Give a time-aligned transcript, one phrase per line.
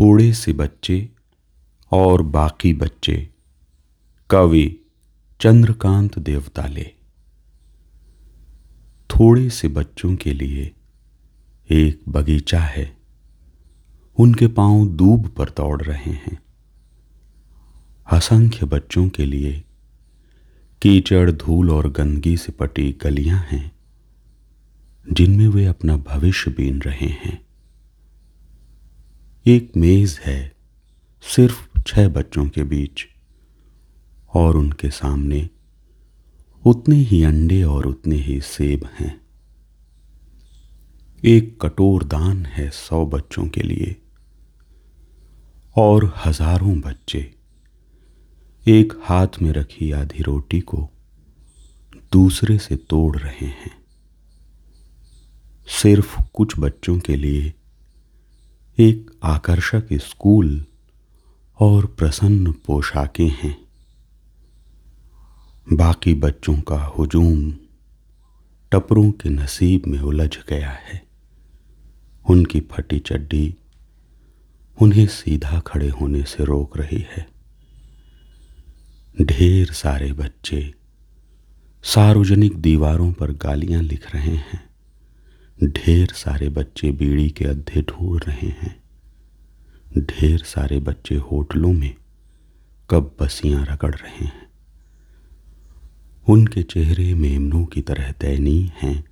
[0.00, 1.08] थोड़े से बच्चे
[1.92, 3.28] और बाकी बच्चे।
[4.30, 4.76] कवि
[5.40, 6.84] चंद्रकांत देवताले।
[9.10, 10.72] थोड़े से बच्चों के लिए
[11.70, 12.96] एक बगीचा है।
[14.18, 16.38] उनके पाँव दूब पर दौड़ रहे हैं।
[18.12, 19.64] असंख्य बच्चों के लिए
[20.82, 23.72] कीचड़, धूल और गंदगी से पटी गलियाँ हैं,
[25.12, 27.47] जिनमें वे अपना भविष्य बीन रहे हैं।
[29.48, 30.56] एक मेज है,
[31.22, 33.06] सिर्फ़ छह बच्चों के बीच।
[34.34, 35.48] और उनके सामने
[36.66, 39.20] उतने ही अंडे और उतने ही सेब हैं।
[41.24, 43.96] एक कटोर दान है सौ बच्चों के लिए।
[45.76, 47.34] और हज़ारों बच्चे
[48.68, 50.90] एक हाथ में रखी आधी रोटी को
[52.12, 53.78] दूसरे से तोड़ रहे हैं।
[55.66, 57.54] सिर्फ़ कुछ बच्चों के लिए
[58.80, 60.64] एक आकर्षक स्कूल
[61.60, 63.68] और प्रसन्न पोशाकें हैं।
[65.72, 67.52] बाकी बच्चों का हुजूम
[68.72, 71.06] टपरों के नसीब में उलझ गया है।
[72.30, 73.54] उनकी फटी चड्डी
[74.82, 77.28] उन्हें सीधा खड़े होने से रोक रही है।
[79.22, 80.74] ढेर सारे बच्चे
[81.82, 84.67] सार्वजनिक दीवारों पर गालियाँ लिख रहे हैं।
[85.64, 88.82] ढेर सारे बच्चे बीड़ी के अद्धे ढूंढ रहे हैं।
[89.98, 91.94] ढेर सारे बच्चे होटलों में
[92.90, 94.48] कब बसियाँ रगड़ रहे हैं।
[96.28, 99.04] उनके चेहरे मेमनों की तरह दयनीय हैं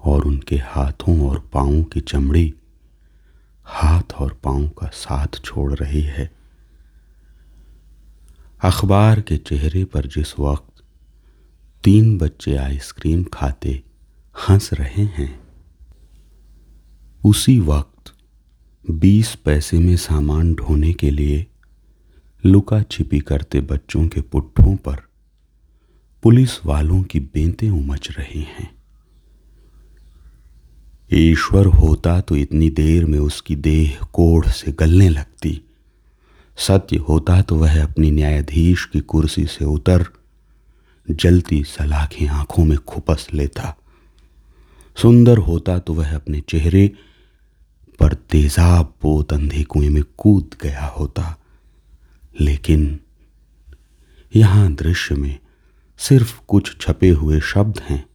[0.00, 2.54] और उनके हाथों और पांवों की चमड़ी
[3.64, 6.30] हाथ और पाँव का साथ छोड़ रही है।
[8.64, 10.84] अखबार के चेहरे पर जिस वक्त
[11.84, 13.82] तीन बच्चे आइसक्रीम खाते
[14.36, 15.40] हंस रहे हैं।
[17.24, 18.12] उसी वक्त
[18.90, 21.46] बीस पैसे में सामान ढोने के लिए
[22.46, 24.96] लुका छिपी करते बच्चों के पुट्ठों पर
[26.22, 28.70] पुलिस वालों की बेंतें उमच रही हैं।
[31.12, 35.60] ईश्वर होता तो इतनी देर में उसकी देह कोढ़ से गलने लगती।
[36.56, 40.06] सत्य होता तो वह अपनी न्यायाधीश की कुर्सी से उतर
[41.10, 43.76] जलती सलाखें आँखों में खुपस लेता।
[45.02, 46.92] सुंदर होता तो वह अपने चेहरे
[48.00, 51.38] पर तेजाब पोत अंधे कुएँ में कूद गया होता।
[52.40, 53.00] लेकिन
[54.36, 55.38] यहाँ दृश्य में
[55.98, 58.06] सिर्फ़ कुछ छपे हुए शब्द हैं,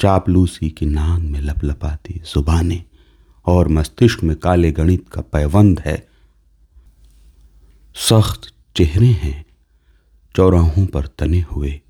[0.00, 2.84] चापलूसी की नान में लपलपाती जुबानें
[3.46, 6.08] और मस्तिष्क में काले गणित का पैवंद है।
[7.94, 9.44] सख्त चेहरे हैं,
[10.36, 11.80] चौराहों पर तने हुए,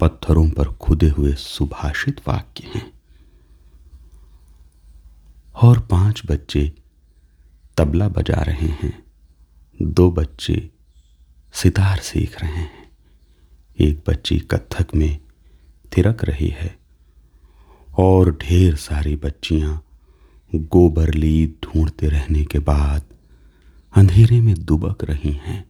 [0.00, 3.01] पत्थरों पर खुदे हुए सुभाषित वाक्य हैं।
[5.54, 6.72] और पाँच बच्चे
[7.76, 9.02] तबला बजा रहे हैं।
[9.82, 10.70] दो बच्चे
[11.52, 12.90] सितार सीख रहे हैं।
[13.80, 15.18] एक बच्ची कत्थक में
[15.96, 16.78] थिरक रही है
[17.98, 19.84] और ढेर सारी बच्चियाँ
[20.54, 23.02] गोबर लीद ढूंढते रहने के बाद
[23.96, 25.64] अंधेरे में दुबक रही हैं।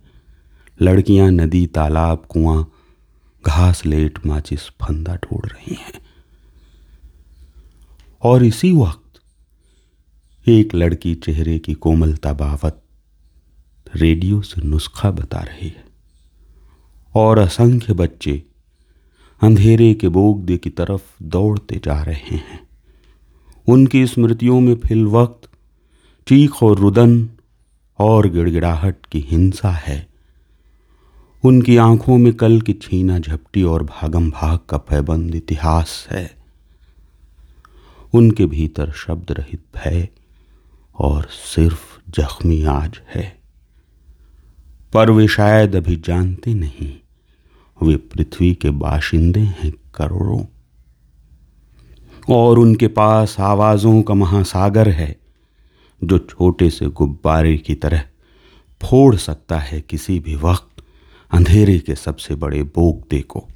[0.82, 2.72] लड़कियाँ नदी, तालाब, कुआँ,
[3.47, 6.00] घास लेट माचिस फंदा ढूंढ रही हैं।
[8.22, 9.01] और इसी वक्त
[10.48, 12.82] एक लड़की चेहरे की कोमलता बावत
[13.97, 15.84] रेडियो से नुस्खा बता रही है।
[17.14, 18.42] और असंख्य बच्चे
[19.42, 22.69] अंधेरे के बोगदे की तरफ़ दौड़ते जा रहे हैं।
[23.69, 25.48] उनकी स्मृतियों में फिल वक्त,
[26.28, 27.31] चीख और रुदन
[27.98, 30.08] और गिड़गिड़ाहट की हिंसा है।
[31.44, 36.36] उनकी आँखों में कल की छीना झपटी और भागम भाग का पैबंद इतिहास है।
[38.14, 40.08] उनके भीतर शब्द रहित भय
[41.02, 43.40] और सिर्फ़ जख्मी आज है।
[44.92, 47.00] पर वे शायद अभी जानते नहीं,
[47.82, 50.44] वे पृथ्वी के बाशिंदे हैं करोड़ों।
[52.28, 55.16] और उनके पास आवाजों का महासागर है,
[56.04, 58.05] जो छोटे से गुब्बारे की तरह
[58.82, 60.82] फोड़ सकता है किसी भी वक्त
[61.31, 63.48] अंधेरे के सबसे बड़े बोगदे को।